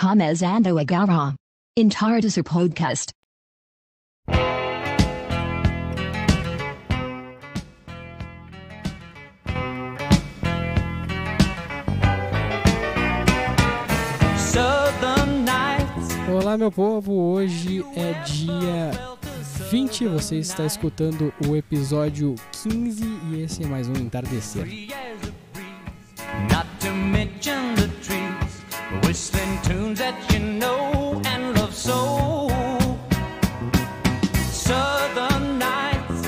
[0.00, 1.34] Começando agora.
[1.76, 3.08] Entardecer Podcast.
[14.38, 16.16] Southern Nights.
[16.32, 17.12] Olá, meu povo.
[17.12, 18.92] Hoje é dia
[19.68, 20.06] 20.
[20.06, 23.02] Você está escutando o episódio 15
[23.32, 24.64] e esse é mais um Entardecer.
[29.08, 32.46] Whistling tunes that you know and love so.
[34.50, 36.20] Southern nights,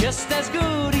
[0.00, 0.95] just as good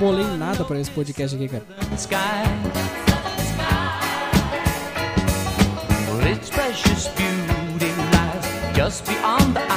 [0.00, 1.62] bolei nada para esse podcast aqui, cara.
[8.72, 9.69] just beyond the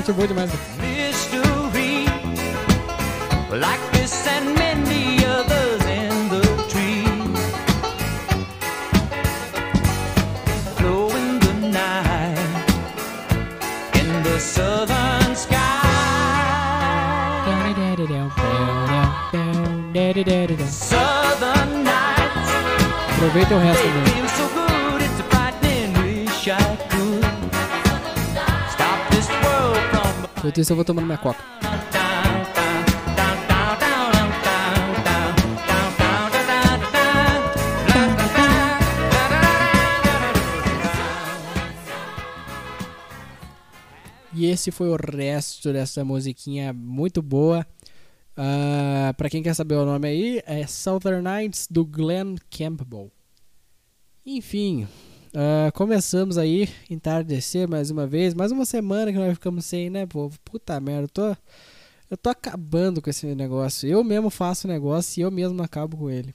[0.00, 0.06] down.
[0.06, 0.50] Essa parte é boa demais.
[0.50, 0.62] cara.
[0.80, 2.06] Mystery,
[3.50, 7.40] like this and many others in the trees.
[10.78, 12.38] Glow in the night,
[13.94, 15.56] in the southern sky.
[20.68, 22.50] Southern nights.
[23.16, 24.19] Aproveita o resto They
[30.50, 31.44] Enquanto isso, eu vou tomando minha coca.
[44.32, 47.64] E esse foi o resto dessa musiquinha muito boa.
[48.36, 53.12] Ah, uh, para quem quer saber o nome aí, é Southern Nights do Glenn Campbell.
[54.26, 54.88] Enfim,
[55.34, 58.34] ah, começamos aí, entardecer mais uma vez.
[58.34, 60.38] Mais uma semana que nós ficamos sem, né, povo?
[60.44, 61.36] Puta merda, eu tô,
[62.10, 63.88] eu tô acabando com esse negócio.
[63.88, 66.34] Eu mesmo faço o negócio e eu mesmo acabo com ele.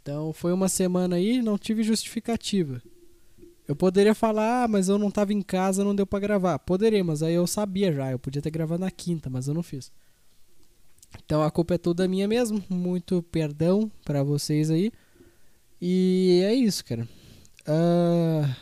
[0.00, 2.82] Então foi uma semana aí, não tive justificativa.
[3.68, 6.58] Eu poderia falar, ah, mas eu não tava em casa, não deu pra gravar.
[6.58, 8.10] Poderia, mas aí eu sabia já.
[8.10, 9.92] Eu podia ter gravado na quinta, mas eu não fiz.
[11.24, 12.64] Então a culpa é toda minha mesmo.
[12.68, 14.90] Muito perdão pra vocês aí.
[15.80, 17.06] E é isso, cara.
[17.66, 18.56] Ah,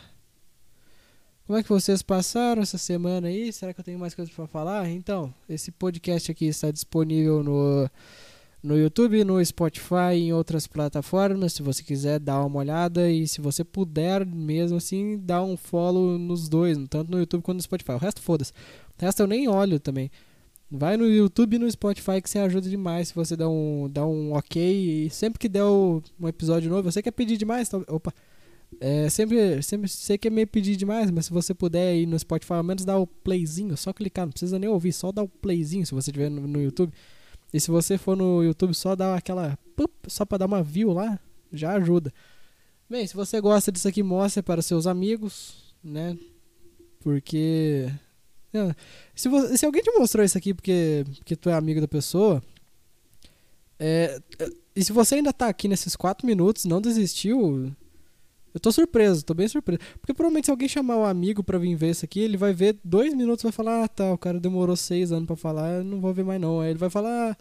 [1.47, 3.53] como é que vocês passaram essa semana aí?
[3.53, 4.89] Será que eu tenho mais coisas pra falar?
[4.91, 7.89] Então, esse podcast aqui está disponível no
[8.63, 11.53] no YouTube, no Spotify e em outras plataformas.
[11.53, 16.19] Se você quiser dar uma olhada e se você puder mesmo assim, dá um follow
[16.19, 17.93] nos dois, tanto no YouTube quanto no Spotify.
[17.93, 18.53] O resto foda-se.
[18.99, 20.11] O resto eu nem olho também.
[20.71, 24.05] Vai no YouTube e no Spotify que você ajuda demais se você dá um, dá
[24.07, 25.07] um ok.
[25.07, 27.69] E sempre que der um episódio novo, você quer pedir demais?
[27.69, 27.79] Tá?
[27.89, 28.13] Opa!
[28.81, 32.17] É, sempre, sempre sei que é meio pedir demais, mas se você puder ir no
[32.19, 35.29] Spotify, ao menos dar o playzinho, só clicar, não precisa nem ouvir, só dar o
[35.29, 36.93] playzinho se você estiver no, no YouTube.
[37.53, 39.59] E se você for no YouTube, só dar aquela.
[39.75, 41.19] pup, só pra dar uma view lá,
[41.53, 42.13] já ajuda.
[42.89, 46.17] Bem, se você gosta disso aqui, mostre para seus amigos, né?
[47.01, 47.91] Porque.
[49.15, 52.43] Se, vo- se alguém te mostrou isso aqui porque, porque tu é amigo da pessoa.
[53.79, 57.75] é, é, e se você ainda tá aqui nesses 4 minutos, não desistiu.
[58.59, 59.79] Eu tô surpreso, tô bem surpreso.
[60.01, 62.77] Porque provavelmente se alguém chamar o amigo pra vir ver isso aqui, ele vai ver
[62.83, 66.01] dois minutos e vai falar, ah tá, o cara demorou seis anos pra falar, não
[66.01, 66.61] vou ver mais não.
[66.61, 67.37] Aí ele vai falar, ah,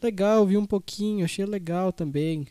[0.00, 2.46] legal, vi um pouquinho, achei legal também.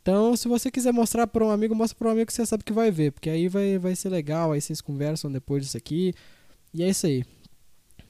[0.00, 2.62] Então, se você quiser mostrar para um amigo, mostra para um amigo que você sabe
[2.62, 6.14] que vai ver, porque aí vai, vai ser legal, aí vocês conversam depois disso aqui.
[6.72, 7.24] E é isso aí.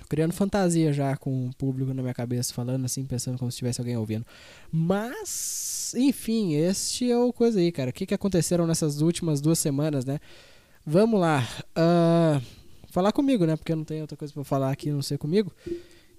[0.08, 3.80] Criando fantasia já com o público na minha cabeça, falando assim, pensando como se tivesse
[3.80, 4.24] alguém ouvindo.
[4.70, 7.90] Mas, enfim, este é o coisa aí, cara.
[7.90, 10.18] O que, que aconteceram nessas últimas duas semanas, né?
[10.84, 11.46] Vamos lá.
[11.74, 12.40] ah,
[12.90, 13.56] falar comigo, né?
[13.56, 15.52] Porque eu não tenho outra coisa pra falar aqui, não ser comigo.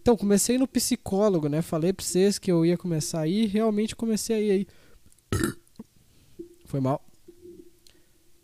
[0.01, 1.61] Então, comecei no psicólogo, né?
[1.61, 4.51] Falei pra vocês que eu ia começar aí, realmente comecei aí.
[4.51, 4.67] aí.
[6.65, 7.01] Foi mal.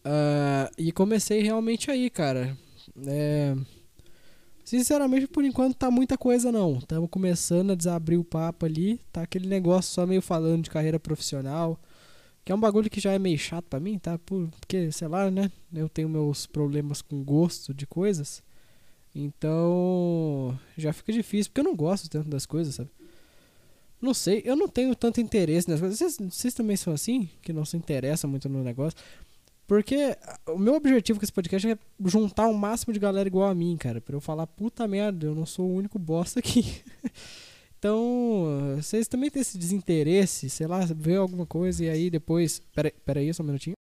[0.03, 2.57] Ah, e comecei realmente aí, cara.
[3.05, 3.55] É,
[4.75, 6.79] Sinceramente, por enquanto tá muita coisa não.
[6.79, 8.99] Estamos começando a desabrir o papo ali.
[9.11, 11.79] Tá aquele negócio só meio falando de carreira profissional.
[12.43, 14.17] Que é um bagulho que já é meio chato pra mim, tá?
[14.17, 15.51] Por- Porque, sei lá, né?
[15.71, 18.41] Eu tenho meus problemas com gosto de coisas.
[19.13, 21.51] Então, já fica difícil.
[21.51, 22.89] Porque eu não gosto tanto das coisas, sabe?
[24.01, 25.99] Não sei, eu não tenho tanto interesse nas coisas.
[25.99, 27.29] Vocês, vocês também são assim?
[27.43, 28.97] Que não se interessam muito no negócio?
[29.73, 30.15] Porque
[30.49, 31.75] o meu objetivo com esse podcast é
[32.05, 33.99] juntar o máximo de galera igual a mim, cara.
[33.99, 36.83] Pra eu falar, puta merda, eu não sou o único bosta aqui.
[37.79, 42.59] então, vocês também têm esse desinteresse, sei lá, ver alguma coisa e aí depois.
[42.75, 43.73] Pera, pera aí, só um minutinho.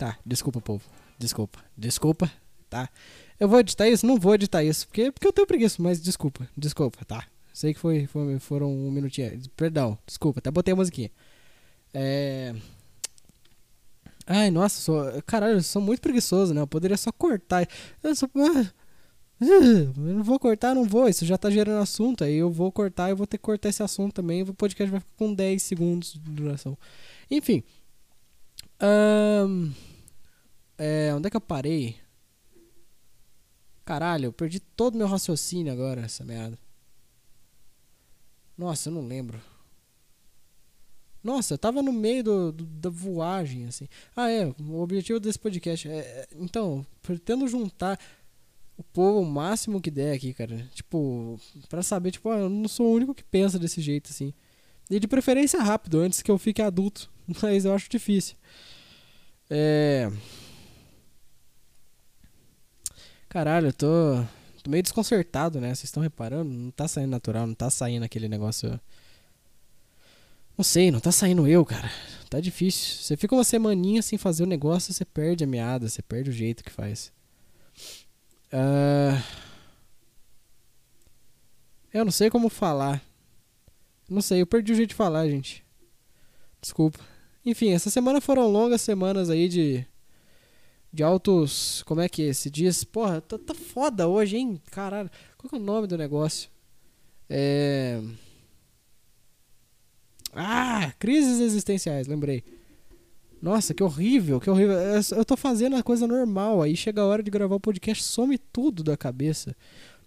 [0.00, 0.82] Tá, desculpa, povo.
[1.18, 1.58] Desculpa.
[1.76, 2.32] Desculpa,
[2.70, 2.88] tá?
[3.38, 4.06] Eu vou editar isso?
[4.06, 7.26] Não vou editar isso, porque, porque eu tenho preguiça, mas desculpa, desculpa, tá?
[7.52, 9.38] Sei que foi, foi- foram um minutinho.
[9.54, 11.10] Perdão, desculpa, até botei a musiquinha.
[11.92, 12.54] É.
[14.26, 15.22] Ai, nossa, sou.
[15.26, 16.62] Caralho, eu sou muito preguiçoso, né?
[16.62, 17.68] Eu poderia só cortar.
[18.02, 18.30] Eu sou.
[18.36, 18.72] ah,
[19.38, 21.08] Eu não vou cortar, não vou.
[21.08, 22.24] Isso já tá gerando assunto.
[22.24, 24.42] Aí eu vou cortar, eu vou ter que cortar esse assunto também.
[24.42, 26.78] O podcast vai ficar com 10 segundos de duração.
[27.30, 27.62] Enfim.
[28.80, 29.72] Ahn.
[30.82, 31.96] É, onde é que eu parei?
[33.84, 36.58] Caralho, eu perdi todo meu raciocínio agora, essa merda.
[38.56, 39.38] Nossa, eu não lembro.
[41.22, 43.86] Nossa, eu tava no meio do, do- da voagem, assim.
[44.16, 45.98] Ah, é, o objetivo desse podcast é.
[45.98, 47.98] é- Então, pretendo juntar
[48.76, 50.66] o povo o máximo que der aqui, cara.
[50.72, 51.38] Tipo,
[51.68, 54.32] pra saber, tipo, ah, eu não sou o único que pensa desse jeito, assim.
[54.88, 57.10] E de preferência rápido, antes que eu fique adulto.
[57.42, 58.34] Mas eu acho difícil.
[59.50, 60.10] É.
[63.30, 63.86] Caralho, eu tô,
[64.60, 65.68] tô meio desconcertado, né?
[65.68, 66.50] Vocês estão reparando?
[66.50, 68.78] Não tá saindo natural, não tá saindo aquele negócio.
[70.58, 71.88] Não sei, não tá saindo eu, cara.
[72.28, 72.96] Tá difícil.
[73.02, 76.32] Você fica uma semaninha sem fazer o negócio, você perde a meada, você perde o
[76.32, 77.12] jeito que faz.
[78.52, 79.22] Ah,
[81.92, 83.00] Eu não sei como falar.
[84.08, 85.64] Não sei, eu perdi o jeito de falar, gente.
[86.60, 86.98] Desculpa.
[87.46, 89.86] Enfim, essa semana foram longas semanas aí de
[90.92, 91.82] de altos.
[91.84, 92.84] Como é que se diz?
[92.84, 94.60] Porra, tá, tá foda hoje, hein?
[94.70, 95.10] Caralho.
[95.38, 96.50] Qual que é o nome do negócio?
[97.28, 98.00] É.
[100.34, 100.92] Ah!
[100.98, 102.44] Crises existenciais, lembrei.
[103.40, 104.76] Nossa, que horrível, que horrível.
[105.16, 108.36] Eu tô fazendo a coisa normal, aí chega a hora de gravar o podcast, some
[108.36, 109.56] tudo da cabeça.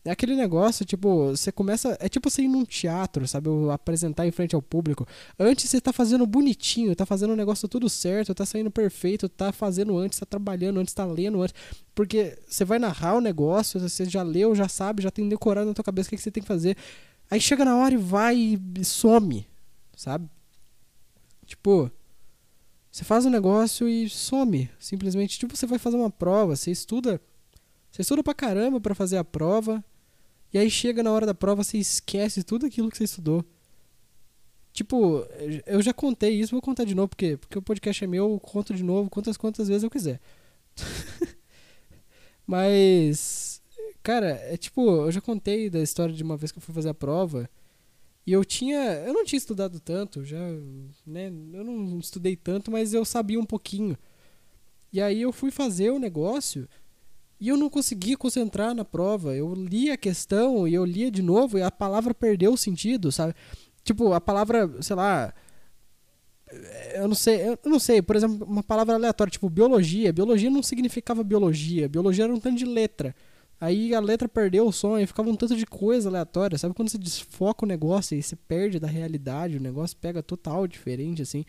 [0.05, 1.98] É aquele negócio, tipo, você começa.
[2.00, 3.50] É tipo você ir num teatro, sabe?
[3.72, 5.07] Apresentar em frente ao público.
[5.39, 9.53] Antes você tá fazendo bonitinho, tá fazendo o negócio tudo certo, tá saindo perfeito, tá
[9.53, 11.55] fazendo antes, tá trabalhando antes, tá lendo antes.
[11.95, 15.74] Porque você vai narrar o negócio, você já leu, já sabe, já tem decorado na
[15.74, 16.75] tua cabeça o que, que você tem que fazer.
[17.31, 19.48] Aí chega na hora e vai e some,
[19.95, 20.29] sabe?
[21.45, 21.89] Tipo,
[22.91, 24.69] você faz um negócio e some.
[24.77, 27.22] Simplesmente, tipo, você vai fazer uma prova, você estuda.
[27.89, 29.83] Você estuda pra caramba pra fazer a prova.
[30.53, 33.43] E aí chega na hora da prova, você esquece tudo aquilo que você estudou.
[34.72, 35.25] Tipo,
[35.65, 38.39] eu já contei isso, vou contar de novo, porque, porque o podcast é meu, eu
[38.39, 40.19] conto de novo quantas quantas vezes eu quiser.
[42.45, 43.62] Mas,
[44.01, 46.89] cara, é tipo, eu já contei da história de uma vez que eu fui fazer
[46.89, 47.50] a prova.
[48.25, 48.79] E eu tinha.
[49.05, 50.39] Eu não tinha estudado tanto, já.
[51.05, 53.98] Né, eu não estudei tanto, mas eu sabia um pouquinho.
[54.91, 56.67] E aí eu fui fazer o negócio.
[57.44, 59.36] E eu não conseguia concentrar na prova.
[59.36, 63.12] Eu li a questão e eu lia de novo e a palavra perdeu o sentido,
[63.12, 63.36] sabe?
[63.84, 65.34] Tipo, a palavra, sei lá,
[66.96, 70.14] Eu não sei, eu não sei, por exemplo, uma palavra aleatória, tipo biologia.
[70.14, 71.90] Biologia não significava biologia.
[71.90, 73.16] Biologia era um tanto de letra.
[73.60, 76.58] Aí a letra perdeu o som e ficava um tanto de coisa aleatória.
[76.58, 80.68] Sabe quando você desfoca o negócio e você perde da realidade, o negócio pega total
[80.68, 81.46] diferente, assim.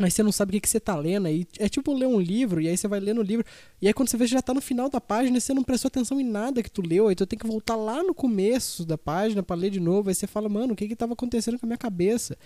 [0.00, 1.26] Aí você não sabe o que, que você tá lendo.
[1.26, 3.46] Aí é tipo ler um livro, e aí você vai lendo o livro.
[3.80, 5.88] E aí quando você vê, já tá no final da página e você não prestou
[5.88, 7.06] atenção em nada que tu leu.
[7.08, 10.08] Aí tu tem que voltar lá no começo da página para ler de novo.
[10.08, 12.36] Aí você fala, mano, o que que tava acontecendo com a minha cabeça?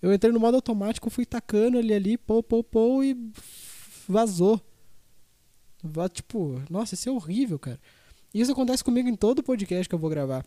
[0.00, 3.16] Eu entrei no modo automático, fui tacando ele ali, pô, pô, pô, e
[4.08, 4.60] vazou.
[5.82, 7.80] Va- Tipo, nossa, isso é horrível, cara.
[8.32, 10.44] Isso acontece comigo em todo podcast que eu vou gravar.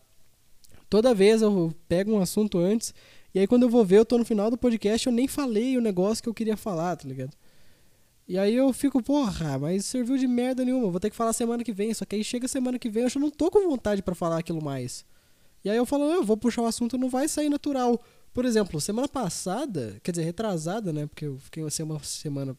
[0.88, 2.94] Toda vez eu pego um assunto antes,
[3.34, 5.76] e aí quando eu vou ver, eu tô no final do podcast, eu nem falei
[5.76, 7.36] o negócio que eu queria falar, tá ligado?
[8.28, 11.64] E aí eu fico, porra, mas serviu de merda nenhuma, vou ter que falar semana
[11.64, 11.94] que vem.
[11.94, 14.38] Só que aí chega semana que vem, eu já não tô com vontade pra falar
[14.38, 15.02] aquilo mais.
[15.64, 17.98] E aí eu falo, eu vou puxar o assunto, não vai sair natural.
[18.34, 21.06] Por exemplo, semana passada, quer dizer, retrasada, né?
[21.06, 22.54] Porque eu fiquei assim, uma semana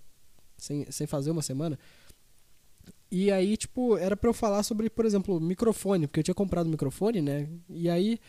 [0.57, 1.77] sem, sem fazer uma semana.
[3.11, 6.67] E aí, tipo, era pra eu falar sobre, por exemplo, microfone, porque eu tinha comprado
[6.67, 7.47] microfone, né?
[7.69, 8.19] E aí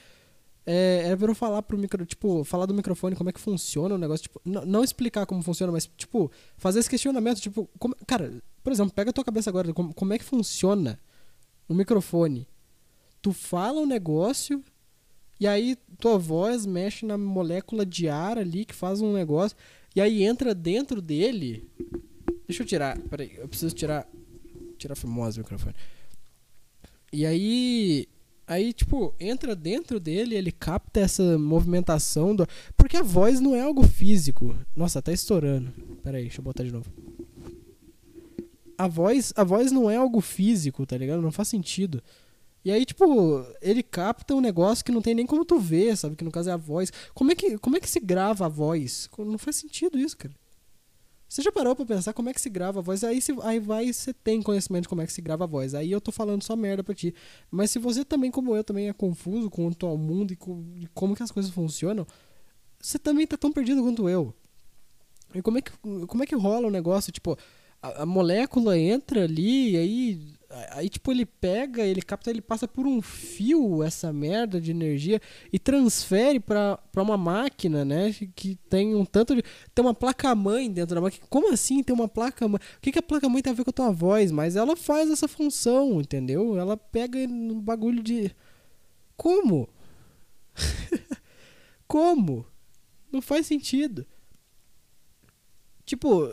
[0.73, 3.95] é, era pra eu falar pro micro, tipo, falar do microfone, como é que funciona
[3.95, 8.33] o negócio, tipo, não explicar como funciona, mas, tipo, fazer esse questionamento, tipo, como- cara,
[8.63, 10.99] por exemplo, pega a tua cabeça agora, como, como é que funciona
[11.69, 12.47] o microfone?
[13.21, 14.63] Tu fala um negócio
[15.41, 19.57] e aí tua voz mexe na molécula de ar ali que faz um negócio
[19.97, 21.69] e aí entra dentro dele.
[22.47, 24.07] Deixa eu tirar, peraí, eu preciso tirar
[24.79, 25.75] tirar famosa o microfone.
[27.13, 28.07] E aí
[28.51, 33.61] aí tipo entra dentro dele, ele capta essa movimentação do porque a voz não é
[33.61, 34.57] algo físico.
[34.75, 35.73] Nossa, tá estourando.
[36.03, 36.91] Peraí, deixa eu botar de novo.
[38.77, 41.23] A voz, a voz não é algo físico, tá ligado?
[41.23, 42.03] Não faz sentido.
[42.65, 46.17] E aí, tipo, ele capta um negócio que não tem nem como tu ver, sabe?
[46.17, 46.93] Que no caso é a voz.
[47.15, 49.09] Como é que, como é que se grava a voz?
[49.19, 50.35] Não faz sentido isso, cara.
[51.31, 53.05] Você já parou pra pensar como é que se grava a voz?
[53.05, 55.77] Aí, se, aí vai, você tem conhecimento de como é que se grava a voz.
[55.77, 57.15] Aí eu tô falando só merda pra ti.
[57.49, 61.15] Mas se você também, como eu, também é confuso quanto ao mundo e, com, como
[61.15, 62.05] que as coisas funcionam,
[62.81, 64.35] você também tá tão perdido quanto eu.
[65.33, 65.71] E como é que,
[66.09, 67.13] como é que rola o negócio?
[67.13, 67.39] Tipo,
[67.81, 70.35] a, a molécula entra ali, e aí,
[70.71, 75.21] aí, tipo, ele pega, ele capta, ele passa por um fio essa merda de energia
[75.53, 78.13] e transfere pra uma máquina, né?
[78.35, 79.43] Que tem um tanto de.
[79.75, 81.25] Tem uma placa-mãe dentro da máquina.
[81.31, 82.61] Como assim tem uma placa-mãe?
[82.77, 84.33] O que, que a placa-mãe tem a ver com a tua voz?
[84.33, 86.59] Mas ela faz essa função, entendeu?
[86.59, 88.35] Ela pega no bagulho de.
[89.17, 89.69] Como?
[91.87, 92.47] Como?
[93.13, 94.07] Não faz sentido.
[95.85, 96.29] Tipo,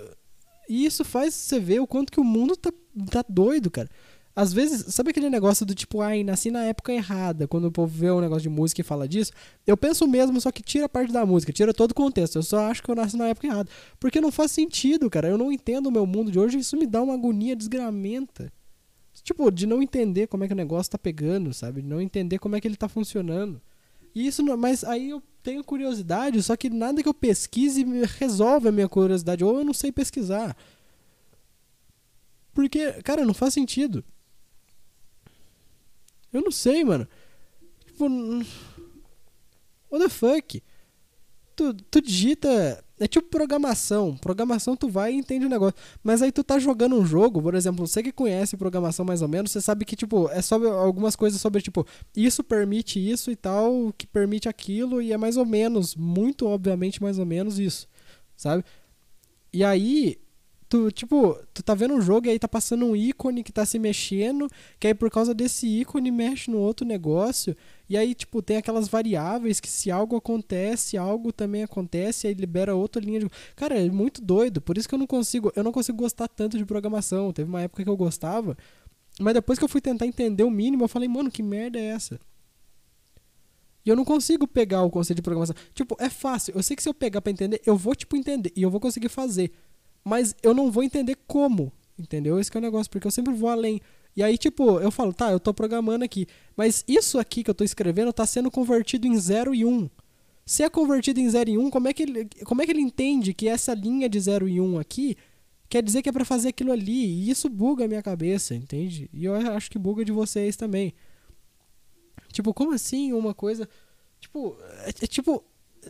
[0.70, 2.72] e isso faz você ver o quanto que o mundo tá,
[3.06, 3.89] tá doido, cara.
[4.36, 7.92] Às vezes, sabe aquele negócio do tipo, ai, nasci na época errada, quando o povo
[7.92, 9.32] vê um negócio de música e fala disso?
[9.66, 12.36] Eu penso mesmo, só que tira a parte da música, tira todo o contexto.
[12.36, 13.68] Eu só acho que eu nasci na época errada.
[14.00, 15.27] Porque não faz sentido, cara.
[15.27, 18.54] Eu não entendo o meu mundo de hoje e isso me dá uma agonia desgramenta.
[19.24, 21.82] Tipo, de não entender como é que o negócio tá pegando, sabe?
[21.82, 23.60] De não entender como é que ele tá funcionando.
[24.13, 27.86] E isso, não, mas aí eu tenho curiosidade, só que nada que eu pesquise
[28.20, 30.56] resolve a minha curiosidade, ou eu não sei pesquisar.
[32.58, 34.04] Porque, cara, não faz sentido.
[36.34, 37.08] Eu não sei, mano.
[37.86, 38.06] Tipo,
[39.92, 40.64] what the fuck?
[41.56, 42.84] Tu, tu digita.
[43.00, 44.18] É tipo programação.
[44.18, 45.76] Programação tu vai e entende o negócio.
[46.04, 49.28] Mas aí tu tá jogando um jogo, por exemplo, você que conhece programação mais ou
[49.28, 51.86] menos, você sabe que, tipo, é sobre algumas coisas sobre, tipo,
[52.16, 57.04] isso permite isso e tal, que permite aquilo, e é mais ou menos, muito obviamente
[57.04, 57.88] mais ou menos isso,
[58.36, 58.64] sabe?
[59.54, 60.18] E aí,
[60.70, 63.66] tu, tipo, tu tá vendo um jogo e aí tá passando um ícone que tá
[63.66, 67.56] se mexendo, que aí por causa desse ícone mexe no outro negócio,
[67.90, 72.76] e aí, tipo, tem aquelas variáveis que se algo acontece, algo também acontece, aí libera
[72.76, 73.30] outra linha de.
[73.56, 74.60] Cara, é muito doido.
[74.60, 75.54] Por isso que eu não consigo.
[75.56, 77.32] Eu não consigo gostar tanto de programação.
[77.32, 78.58] Teve uma época que eu gostava.
[79.20, 81.86] Mas depois que eu fui tentar entender o mínimo, eu falei, mano, que merda é
[81.86, 82.20] essa?
[83.86, 85.56] E eu não consigo pegar o conceito de programação.
[85.74, 86.54] Tipo, é fácil.
[86.56, 88.52] Eu sei que se eu pegar pra entender, eu vou, tipo, entender.
[88.54, 89.50] E eu vou conseguir fazer.
[90.08, 91.72] Mas eu não vou entender como.
[91.98, 92.40] Entendeu?
[92.40, 92.90] Esse é o negócio.
[92.92, 93.82] Porque eu sempre vou além.
[94.16, 96.26] E aí, tipo, eu falo, tá, eu tô programando aqui.
[96.56, 99.70] Mas isso aqui que eu tô escrevendo tá sendo convertido em 0 e 1.
[99.70, 99.90] Um.
[100.46, 102.72] Se é convertido em 0 e 1, um, como, é que ele, como é que
[102.72, 105.18] ele entende que essa linha de 0 e 1 um aqui
[105.68, 107.06] quer dizer que é pra fazer aquilo ali?
[107.06, 109.10] E isso buga a minha cabeça, entende?
[109.14, 110.94] E eu acho que buga de vocês também.
[112.32, 113.68] Tipo, como assim uma coisa.
[114.22, 115.44] Tipo, é, é tipo.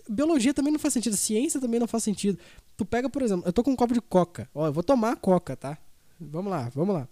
[0.10, 2.40] Biologia também não faz sentido, ciência também não faz sentido.
[2.76, 4.50] Tu pega, por exemplo, eu tô com um copo de coca.
[4.54, 5.78] Ó, eu vou tomar coca, tá?
[6.20, 7.08] Vamos lá, vamos lá.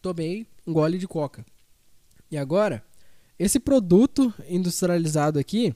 [0.00, 1.44] Tomei um gole de coca.
[2.30, 2.84] E agora,
[3.38, 5.74] esse produto industrializado aqui,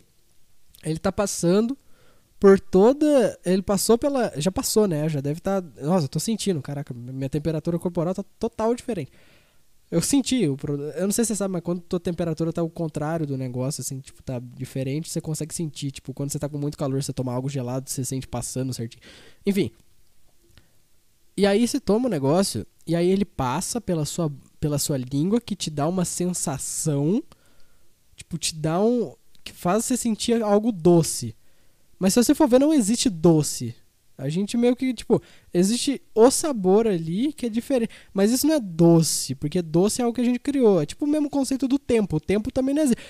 [0.82, 1.76] Ele tá passando
[2.38, 3.38] por toda.
[3.44, 4.32] Ele passou pela.
[4.36, 5.08] Já passou, né?
[5.08, 5.62] Já deve estar.
[5.62, 5.82] Tá...
[5.82, 9.10] Nossa, eu tô sentindo, caraca, minha temperatura corporal tá total diferente.
[9.90, 10.74] Eu senti, o pro...
[10.74, 13.80] eu não sei se você sabe, mas quando tua temperatura tá o contrário do negócio,
[13.80, 15.90] assim, tipo, tá diferente, você consegue sentir.
[15.90, 19.02] Tipo, quando você tá com muito calor, você toma algo gelado, você sente passando certinho.
[19.46, 19.70] Enfim.
[21.36, 24.30] E aí você toma o negócio, e aí ele passa pela sua,
[24.60, 27.22] pela sua língua, que te dá uma sensação,
[28.14, 29.14] tipo, te dá um.
[29.42, 31.34] que faz você sentir algo doce.
[31.98, 33.74] Mas se você for ver, não existe doce.
[34.18, 35.22] A gente meio que, tipo,
[35.54, 37.92] existe o sabor ali que é diferente.
[38.12, 40.82] Mas isso não é doce, porque doce é algo que a gente criou.
[40.82, 42.16] É tipo o mesmo conceito do tempo.
[42.16, 43.00] O tempo também não existe.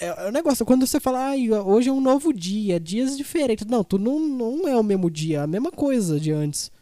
[0.00, 3.64] É, é um negócio, quando você fala, ah, hoje é um novo dia, dias diferentes.
[3.64, 6.72] Não, tu não, não é o mesmo dia, é a mesma coisa de antes.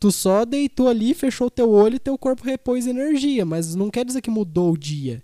[0.00, 4.06] Tu só deitou ali, fechou teu olho e teu corpo repôs energia, mas não quer
[4.06, 5.22] dizer que mudou o dia.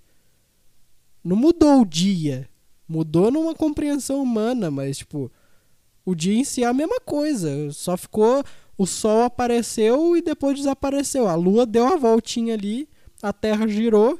[1.24, 2.48] Não mudou o dia.
[2.86, 5.32] Mudou numa compreensão humana, mas tipo,
[6.04, 7.70] o dia em si é a mesma coisa.
[7.72, 8.44] Só ficou.
[8.76, 11.28] O sol apareceu e depois desapareceu.
[11.28, 12.88] A lua deu a voltinha ali,
[13.22, 14.18] a terra girou.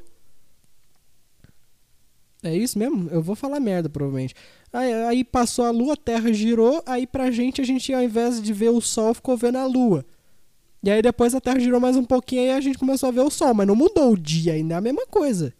[2.41, 3.09] É isso mesmo?
[3.09, 4.33] Eu vou falar merda, provavelmente.
[4.71, 6.81] Aí, aí, passou a lua, a terra girou.
[6.85, 10.05] Aí pra gente, a gente, ao invés de ver o sol, ficou vendo a lua.
[10.83, 13.21] E aí depois a terra girou mais um pouquinho e a gente começou a ver
[13.21, 13.53] o sol.
[13.53, 15.53] Mas não mudou o dia ainda, é a mesma coisa.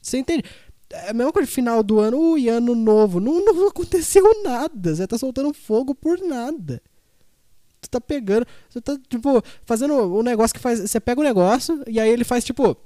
[0.00, 0.44] Você entende?
[0.94, 3.20] É a mesma coisa, final do ano, ui, ano novo.
[3.20, 4.94] Não, não aconteceu nada.
[4.94, 6.80] Você tá soltando fogo por nada.
[7.80, 8.46] Você tá pegando.
[8.68, 10.80] Você tá, tipo, fazendo um negócio que faz.
[10.80, 12.76] Você pega o um negócio e aí ele faz, tipo.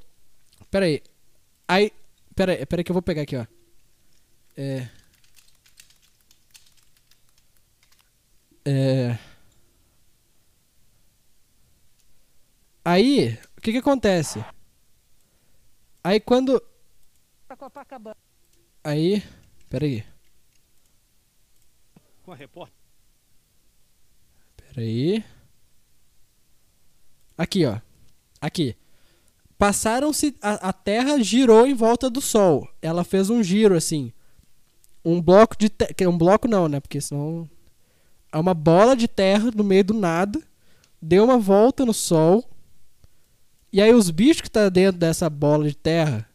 [0.71, 1.03] Pera aí.
[1.67, 1.93] Aí.
[2.35, 3.47] Pera aí, pera aí que eu vou pegar aqui, ó.
[4.57, 4.89] É.
[8.65, 9.19] É.
[12.85, 14.45] Aí, o que que acontece?
[16.03, 16.63] Aí quando
[17.49, 18.17] pra Copacabana.
[18.85, 19.23] Aí,
[19.71, 20.05] peraí.
[22.23, 22.77] Com a repórter.
[24.57, 25.25] Peraí.
[27.39, 27.81] Aqui, ó.
[28.39, 28.77] Aqui.
[29.57, 30.37] Passaram-se.
[30.43, 32.69] A, a Terra girou em volta do Sol.
[32.83, 34.13] Ela fez um giro assim.
[35.03, 35.71] Um bloco de.
[35.71, 36.07] Te...
[36.07, 36.81] Um bloco não, né?
[36.81, 37.49] Porque senão.
[38.31, 40.39] É uma bola de terra no meio do nada.
[41.01, 42.45] Deu uma volta no Sol.
[43.73, 46.28] E aí os bichos que tá dentro dessa bola de terra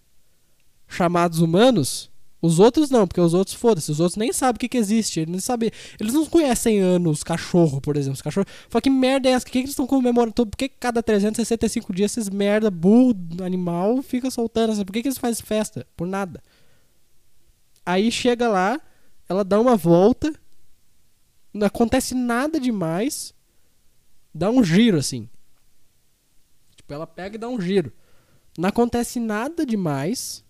[0.94, 2.12] chamados humanos,
[2.44, 5.22] os outros não, porque os outros, foda-se, os outros nem sabem o que, que existe.
[5.22, 5.72] Eles não sabem.
[5.98, 8.16] Eles não conhecem anos, cachorro, por exemplo.
[8.16, 8.52] Os cachorros.
[8.68, 9.44] Fala que merda é essa?
[9.44, 10.34] O que, que eles estão comemorando?
[10.34, 14.86] Por que cada 365 dias esses merda, burro, animal, fica soltando?
[14.86, 15.88] Por que, que eles fazem festa?
[15.96, 16.44] Por nada.
[17.86, 18.78] Aí chega lá,
[19.30, 20.34] ela dá uma volta,
[21.54, 23.34] não acontece nada demais,
[24.34, 25.30] dá um giro assim.
[26.76, 27.94] Tipo, ela pega e dá um giro.
[28.58, 30.43] Não acontece nada demais.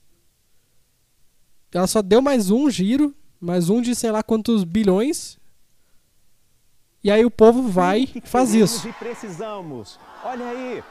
[1.73, 5.39] Ela só deu mais um giro, mais um de sei lá quantos bilhões.
[7.03, 8.87] E aí o povo vai e faz isso.
[8.87, 9.99] E precisamos.
[10.23, 10.83] Olha aí,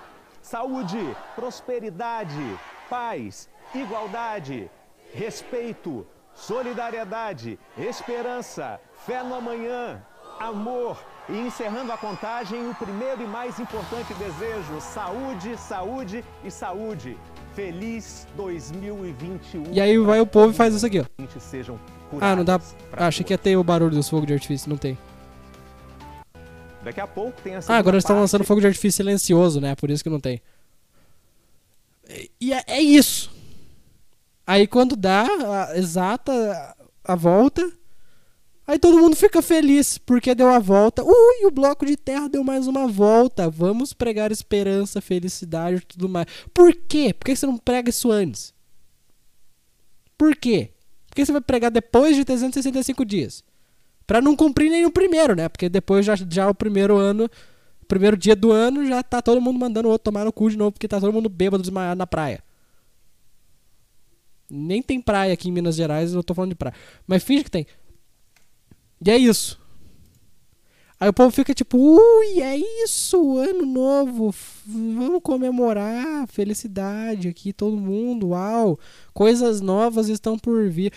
[0.43, 0.99] saúde,
[1.37, 2.59] prosperidade,
[2.91, 4.69] paz, igualdade,
[5.15, 10.03] respeito, solidariedade, esperança, fé no amanhã,
[10.41, 11.03] amor.
[11.29, 17.17] E encerrando a contagem, o primeiro e mais importante desejo: saúde, saúde e saúde.
[17.55, 19.65] Feliz 2021.
[19.73, 21.05] E aí vai o povo e faz isso aqui, ó.
[22.21, 22.61] Ah, não dá.
[22.93, 24.97] Ah, achei que ia ter o barulho dos fogos de artifício, não tem.
[26.83, 29.75] Daqui a pouco tem a Ah, agora eles estão lançando fogo de artifício silencioso, né?
[29.77, 30.43] Por isso que não tem.
[32.41, 33.31] E é, é isso.
[34.47, 37.71] Aí quando dá a exata a volta,
[38.67, 41.03] Aí todo mundo fica feliz porque deu a volta.
[41.03, 43.51] Ui, o bloco de terra deu mais uma volta.
[43.51, 46.27] Vamos pregar esperança, felicidade e tudo mais.
[46.55, 47.13] Por quê?
[47.13, 48.55] Por que você não prega isso antes?
[50.17, 50.71] Por quê?
[51.09, 53.45] Por que você vai pregar depois de 365 dias?
[54.07, 55.49] Para não cumprir nem o primeiro, né?
[55.49, 57.29] Porque depois já, já o primeiro ano,
[57.89, 60.57] primeiro dia do ano, já tá todo mundo mandando o outro tomar no cu de
[60.57, 62.43] novo porque tá todo mundo bêbado desmaiado na praia.
[64.49, 66.75] Nem tem praia aqui em Minas Gerais, eu tô falando de praia.
[67.07, 67.67] Mas finge que tem.
[69.05, 69.61] E é isso.
[71.03, 74.33] Aí o povo fica tipo, ui, é isso, ano novo,
[74.65, 78.79] vamos comemorar, felicidade aqui, todo mundo, uau,
[79.13, 80.93] coisas novas estão por vir.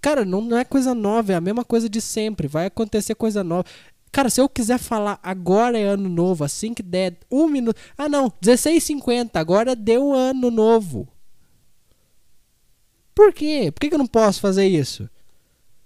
[0.00, 3.44] Cara, não, não é coisa nova, é a mesma coisa de sempre, vai acontecer coisa
[3.44, 3.66] nova.
[4.10, 7.78] Cara, se eu quiser falar agora é ano novo, assim que der um minuto.
[7.98, 11.06] Ah, não, 16h50, agora deu ano novo.
[13.14, 13.70] Por quê?
[13.70, 15.06] Por que, que eu não posso fazer isso?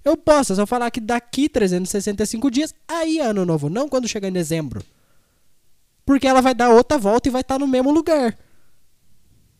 [0.04, 4.28] Eu posso só falar que daqui 365 dias, aí é ano novo, não quando chegar
[4.28, 4.84] em dezembro.
[6.04, 8.36] Porque ela vai dar outra volta e vai estar no mesmo lugar.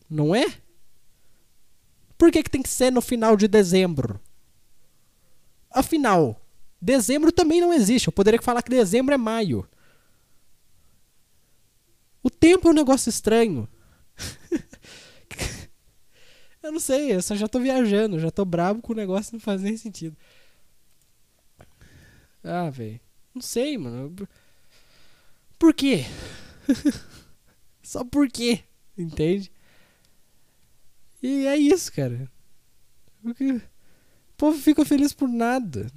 [0.09, 0.47] Não é?
[2.19, 4.21] Por que, que tem que ser no final de dezembro?
[5.71, 6.41] Afinal,
[6.81, 8.09] dezembro também não existe.
[8.09, 9.67] Eu poderia falar que dezembro é maio.
[12.23, 13.69] O tempo é um negócio estranho.
[16.63, 19.41] eu não sei, eu só já tô viajando, já tô bravo com o negócio, não
[19.41, 20.17] faz nem sentido.
[22.45, 23.01] Ah, velho.
[23.35, 24.15] Não sei, mano.
[25.59, 26.05] Por quê?
[27.83, 28.61] Só por quê?
[28.97, 29.51] Entende?
[31.23, 32.31] E é isso, cara.
[33.23, 33.63] Porque o
[34.37, 35.91] povo fica feliz por nada.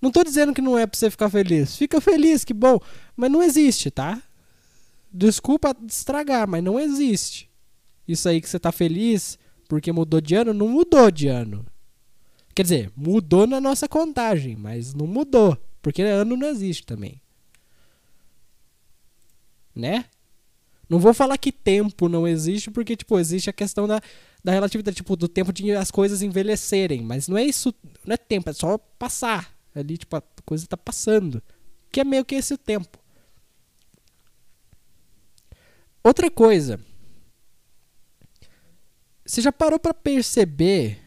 [0.00, 1.76] Não tô dizendo que não é pra você ficar feliz.
[1.76, 2.78] Fica feliz, que bom.
[3.16, 4.22] Mas não existe, tá?
[5.12, 7.50] Desculpa estragar, mas não existe.
[8.06, 11.66] Isso aí que você tá feliz porque mudou de ano, não mudou de ano.
[12.58, 15.56] Quer dizer, mudou na nossa contagem, mas não mudou.
[15.80, 17.22] Porque ano não existe também.
[19.72, 20.06] Né?
[20.88, 24.00] Não vou falar que tempo não existe, porque, tipo, existe a questão da,
[24.42, 27.00] da relatividade, tipo, do tempo de as coisas envelhecerem.
[27.00, 27.72] Mas não é isso,
[28.04, 29.56] não é tempo, é só passar.
[29.72, 31.40] Ali, tipo, a coisa tá passando.
[31.92, 32.98] Que é meio que esse o tempo.
[36.02, 36.80] Outra coisa.
[39.24, 41.06] Você já parou para perceber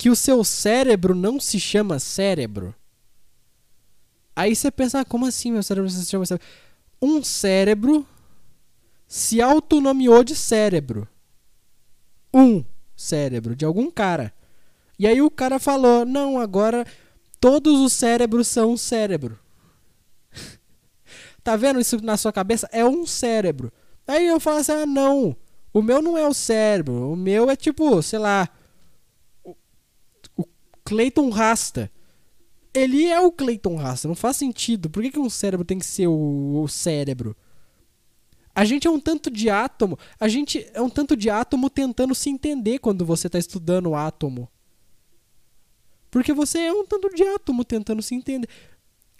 [0.00, 2.74] que o seu cérebro não se chama cérebro?
[4.34, 6.46] Aí você pensa, ah, como assim meu cérebro se chama cérebro?
[7.02, 8.06] Um cérebro
[9.06, 11.06] se autonomeou de cérebro.
[12.32, 12.64] Um
[12.96, 14.32] cérebro de algum cara.
[14.98, 16.86] E aí o cara falou: "Não, agora
[17.38, 19.38] todos os cérebros são um cérebro".
[21.44, 22.66] tá vendo isso na sua cabeça?
[22.72, 23.70] É um cérebro.
[24.06, 25.36] Aí eu falo assim: "Ah, não.
[25.74, 27.12] O meu não é o cérebro.
[27.12, 28.48] O meu é tipo, sei lá,
[30.90, 31.88] Clayton Rasta
[32.72, 34.88] ele é o Clayton Rasta, não faz sentido.
[34.88, 37.36] Por que, que um cérebro tem que ser o, o, cérebro?
[38.54, 42.14] A gente é um tanto de átomo, a gente é um tanto de átomo tentando
[42.14, 44.48] se entender quando você está estudando o átomo.
[46.10, 48.48] Porque você é um tanto de átomo tentando se entender.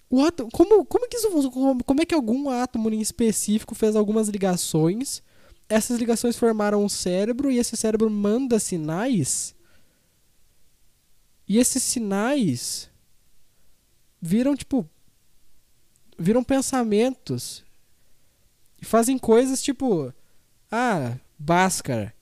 [0.09, 3.95] O átomo, como, como, que isso, como, como é que algum átomo em específico fez
[3.95, 5.23] algumas ligações?
[5.69, 9.55] Essas ligações formaram um cérebro e esse cérebro manda sinais.
[11.51, 12.89] E esses sinais
[14.21, 14.89] viram, tipo.
[16.17, 17.65] Viram pensamentos.
[18.81, 20.13] E fazem coisas tipo.
[20.71, 22.15] Ah, Bhaskara.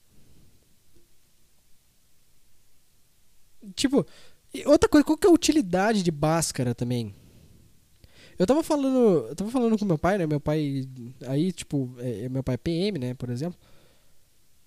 [3.76, 4.04] Tipo.
[4.66, 7.14] outra coisa, qual que é a utilidade de Bhaskara também?
[8.36, 9.28] Eu tava falando.
[9.28, 10.26] Eu tava falando com meu pai, né?
[10.26, 10.88] Meu pai.
[11.28, 13.60] Aí, tipo, é, é meu pai é PM, né, por exemplo.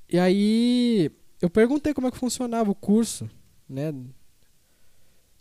[0.08, 1.12] E aí.
[1.42, 3.30] Eu perguntei como é que funcionava o curso,
[3.68, 3.94] né?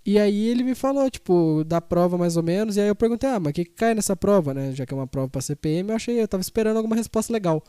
[0.04, 3.30] E aí ele me falou, tipo, da prova mais ou menos, e aí eu perguntei,
[3.30, 4.72] ah, mas o que, que cai nessa prova, né?
[4.72, 7.62] Já que é uma prova pra CPM, eu achei, eu tava esperando alguma resposta legal.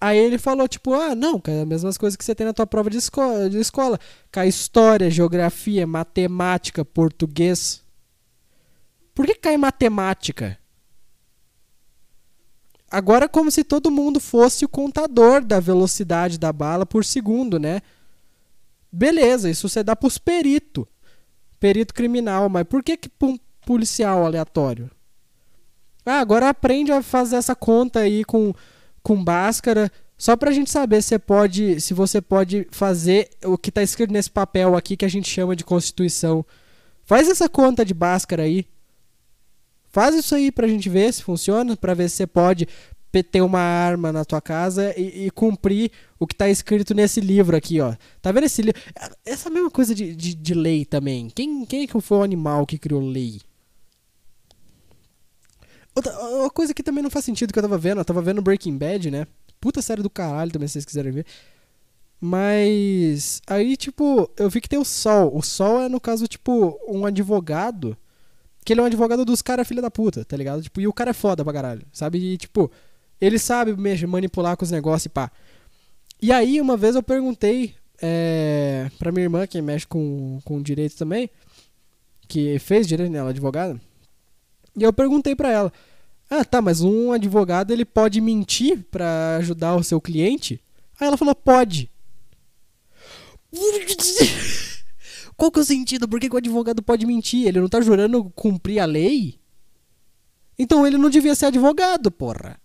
[0.00, 2.66] Aí ele falou, tipo, ah, não, cai as mesmas coisas que você tem na tua
[2.66, 4.00] prova de escola, de escola.
[4.32, 7.84] Cai história, geografia, matemática, português.
[9.14, 10.58] Por que cai matemática?
[12.90, 17.80] Agora como se todo mundo fosse o contador da velocidade da bala por segundo, né?
[18.90, 20.86] Beleza, isso você dá pros peritos
[21.58, 24.90] perito criminal, mas por que, que um policial aleatório?
[26.04, 28.54] Ah, agora aprende a fazer essa conta aí com,
[29.02, 33.82] com Bhaskara, só pra gente saber se, pode, se você pode fazer o que tá
[33.82, 36.44] escrito nesse papel aqui que a gente chama de Constituição.
[37.04, 38.66] Faz essa conta de Bhaskara aí.
[39.90, 42.66] Faz isso aí pra gente ver se funciona, pra ver se você pode
[43.22, 47.56] ter uma arma na tua casa e, e, cumprir o que está escrito nesse livro
[47.56, 47.94] aqui, ó.
[48.20, 48.80] Tá vendo esse livro?
[49.24, 51.28] Essa mesma coisa de, de, de, lei também.
[51.30, 53.40] Quem, quem é que foi o animal que criou lei?
[55.94, 58.42] Outra uma coisa que também não faz sentido que eu tava vendo, eu tava vendo
[58.42, 59.26] Breaking Bad, né?
[59.60, 61.26] Puta série do caralho também, se vocês quiserem ver.
[62.20, 65.36] Mas aí, tipo, eu vi que tem o Sol.
[65.36, 67.96] O Sol é, no caso, tipo, um advogado.
[68.64, 70.62] Que ele é um advogado dos caras filha da puta, tá ligado?
[70.62, 72.18] Tipo, e o cara é foda pra caralho, sabe?
[72.18, 72.70] E, tipo,
[73.20, 73.74] ele sabe
[74.06, 75.30] manipular com os negócios e pá.
[76.20, 80.96] E aí, uma vez eu perguntei é, pra minha irmã, que mexe com, com direito
[80.96, 81.30] também,
[82.26, 83.18] que fez direito, né?
[83.18, 83.80] Ela é advogada.
[84.76, 85.72] E eu perguntei pra ela:
[86.30, 90.60] Ah, tá, mas um advogado ele pode mentir pra ajudar o seu cliente?
[91.00, 91.90] Aí ela falou: Pode.
[95.36, 96.08] Qual que é o sentido?
[96.08, 97.46] Por que, que o advogado pode mentir?
[97.46, 99.38] Ele não tá jurando cumprir a lei?
[100.58, 102.58] Então ele não devia ser advogado, porra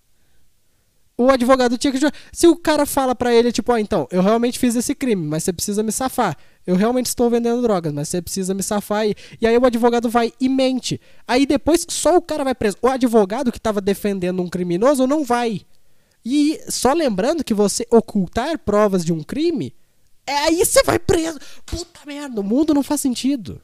[1.18, 2.00] o advogado tinha que
[2.32, 5.26] Se o cara fala para ele, tipo, ó, oh, então, eu realmente fiz esse crime,
[5.26, 6.36] mas você precisa me safar.
[6.66, 9.06] Eu realmente estou vendendo drogas, mas você precisa me safar.
[9.08, 11.00] E, e aí o advogado vai e mente.
[11.28, 12.78] Aí depois só o cara vai preso.
[12.82, 15.62] O advogado que estava defendendo um criminoso não vai.
[16.26, 19.76] E só lembrando que você ocultar provas de um crime
[20.26, 21.38] É aí você vai preso.
[21.66, 23.62] Puta merda, o mundo não faz sentido.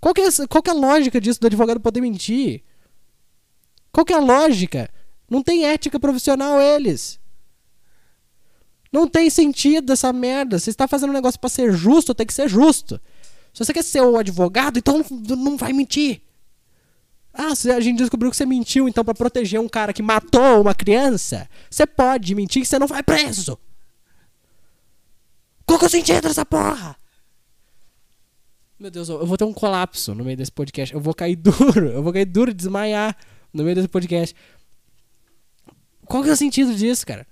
[0.00, 2.64] Qual que, é, qual que é a lógica disso do advogado poder mentir?
[3.92, 4.90] Qual que é a lógica?
[5.32, 7.18] Não tem ética profissional eles.
[8.92, 10.58] Não tem sentido essa merda.
[10.58, 13.00] Você está fazendo um negócio pra ser justo, tem que ser justo.
[13.54, 16.20] Se você quer ser o advogado, então não vai mentir.
[17.32, 20.74] Ah, a gente descobriu que você mentiu, então, pra proteger um cara que matou uma
[20.74, 23.58] criança, você pode mentir que você não vai preso.
[25.64, 26.94] Qual que é o sentido dessa porra?
[28.78, 30.94] Meu Deus, eu vou ter um colapso no meio desse podcast.
[30.94, 33.16] Eu vou cair duro, eu vou cair duro e desmaiar
[33.50, 34.36] no meio desse podcast.
[36.12, 37.26] Qual que é o sentido disso, cara?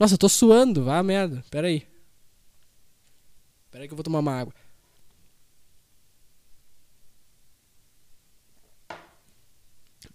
[0.00, 1.44] Nossa, eu tô suando, vá merda.
[1.50, 1.86] Pera aí.
[3.70, 4.54] Pera aí que eu vou tomar uma água.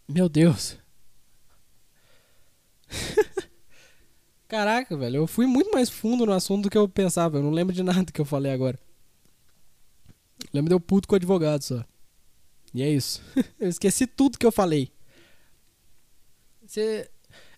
[0.07, 0.75] Meu Deus.
[4.47, 7.37] Caraca, velho, eu fui muito mais fundo no assunto do que eu pensava.
[7.37, 8.79] Eu não lembro de nada que eu falei agora.
[10.51, 11.85] Lembro de eu puto com o advogado só.
[12.73, 13.21] E é isso.
[13.59, 14.91] eu esqueci tudo que eu falei.
[16.69, 17.09] Você...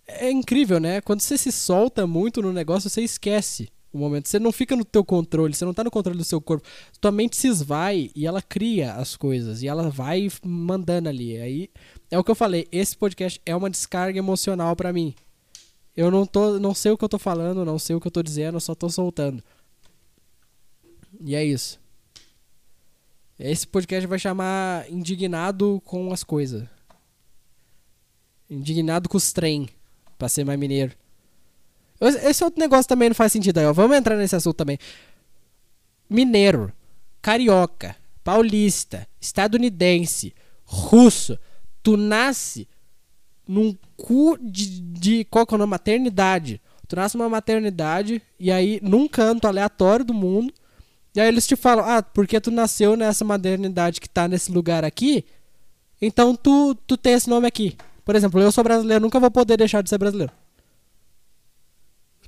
[0.07, 0.99] É incrível, né?
[1.01, 4.27] Quando você se solta muito no negócio, você esquece o momento.
[4.27, 6.67] Você não fica no teu controle, você não tá no controle do seu corpo.
[6.99, 9.61] Tua mente se esvai e ela cria as coisas.
[9.61, 11.37] E ela vai mandando ali.
[11.37, 11.69] Aí
[12.09, 12.67] é o que eu falei.
[12.71, 15.13] Esse podcast é uma descarga emocional pra mim.
[15.95, 18.11] Eu não tô, não sei o que eu tô falando, não sei o que eu
[18.11, 19.43] tô dizendo, eu só tô soltando.
[21.19, 21.79] E é isso.
[23.37, 26.63] Esse podcast vai chamar Indignado com as coisas.
[28.51, 29.69] Indignado com os trem,
[30.17, 30.91] pra ser mais mineiro.
[32.01, 33.71] Esse outro negócio também não faz sentido aí, ó.
[33.71, 34.77] Vamos entrar nesse assunto também.
[36.09, 36.73] Mineiro,
[37.21, 40.33] carioca, paulista, estadunidense,
[40.65, 41.39] russo,
[41.81, 42.67] tu nasce
[43.47, 45.71] num cu de, de qual que é o nome?
[45.71, 46.61] Maternidade.
[46.87, 50.53] Tu nasce numa maternidade e aí num canto aleatório do mundo.
[51.15, 54.83] E aí eles te falam: "Ah, porque tu nasceu nessa maternidade que tá nesse lugar
[54.83, 55.23] aqui,
[56.01, 57.77] então tu tu tem esse nome aqui".
[58.03, 60.31] Por exemplo, eu sou brasileiro, nunca vou poder deixar de ser brasileiro.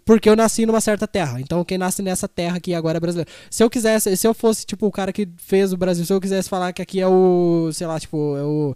[0.05, 1.39] Porque eu nasci numa certa terra.
[1.39, 3.29] Então quem nasce nessa terra aqui agora é brasileiro.
[3.49, 6.19] Se eu quisesse, se eu fosse tipo o cara que fez o Brasil, se eu
[6.19, 8.75] quisesse falar que aqui é o, sei lá, tipo, é o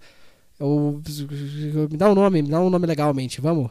[0.59, 1.01] é o
[1.91, 3.69] me dá um nome, me dá um nome legalmente, vamos.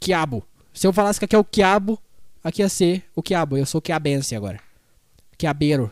[0.00, 0.44] Quiabo.
[0.72, 2.00] Se eu falasse que aqui é o quiabo,
[2.42, 3.56] aqui ia ser o quiabo.
[3.56, 4.60] Eu sou quiabense agora.
[5.38, 5.90] Quiabeiro.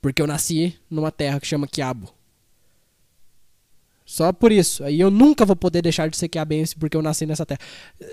[0.00, 2.12] Porque eu nasci numa terra que chama quiabo.
[4.06, 4.84] Só por isso.
[4.84, 7.58] Aí eu nunca vou poder deixar de ser quiabense porque eu nasci nessa terra.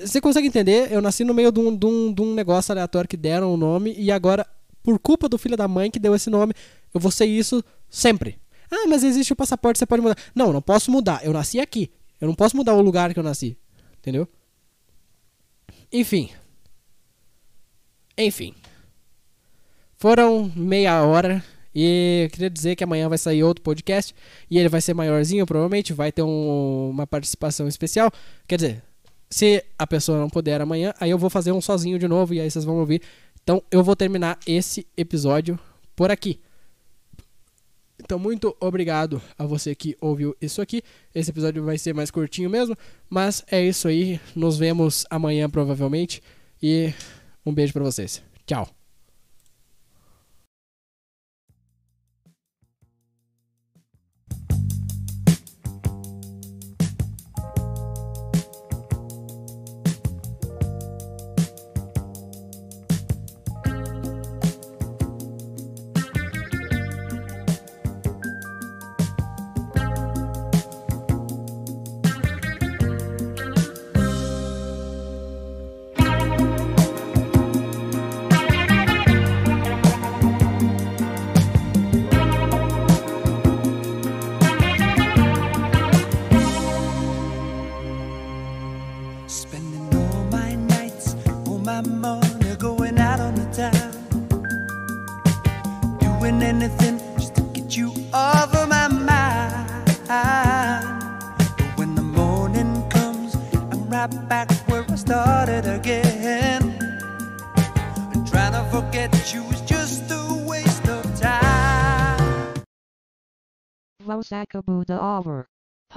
[0.02, 0.92] Você consegue entender?
[0.92, 3.54] Eu nasci no meio de um, de um, de um negócio aleatório que deram o
[3.54, 4.46] um nome e agora,
[4.82, 6.54] por culpa do filho da mãe que deu esse nome,
[6.92, 8.40] eu vou ser isso sempre.
[8.72, 10.18] Ah, mas existe o passaporte, você pode mudar.
[10.34, 11.24] Não, não posso mudar.
[11.24, 11.92] Eu nasci aqui.
[12.20, 13.56] Eu não posso mudar o lugar que eu nasci.
[14.00, 14.28] Entendeu?
[15.92, 16.32] Enfim.
[18.18, 18.56] Enfim.
[19.96, 21.44] Foram meia hora.
[21.76, 24.14] E queria dizer que amanhã vai sair outro podcast.
[24.50, 25.94] E ele vai ser maiorzinho, provavelmente.
[25.94, 28.12] Vai ter um- uma participação especial.
[28.48, 28.84] Quer dizer,
[29.30, 32.34] se a pessoa não puder amanhã, aí eu vou fazer um sozinho de novo.
[32.34, 33.02] E aí vocês vão ouvir.
[33.44, 35.60] Então eu vou terminar esse episódio
[35.96, 36.40] por aqui.
[38.00, 40.82] Então, muito obrigado a você que ouviu isso aqui.
[41.16, 42.76] Esse episódio vai ser mais curtinho mesmo,
[43.10, 44.20] mas é isso aí.
[44.36, 46.22] Nos vemos amanhã, provavelmente.
[46.62, 46.92] E
[47.46, 48.22] um beijo pra vocês.
[48.46, 48.83] Tchau.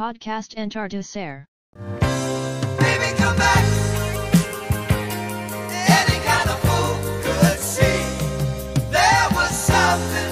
[0.06, 1.48] podcast Entar du Ser.
[1.74, 3.64] Baby, come back.
[5.98, 8.04] Any kind of fool could see
[8.92, 10.25] there was something.